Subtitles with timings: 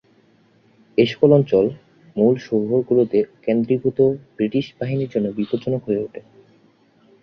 [0.97, 1.65] এসকল অঞ্চল
[2.15, 3.99] মূল শহরগুলোতে কেন্দ্রীভূত
[4.37, 6.21] ব্রিটিশ বাহিনীর জন্য বিপজ্জনক হয়ে উঠে।